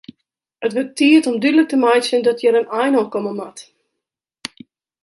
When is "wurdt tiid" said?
0.75-1.27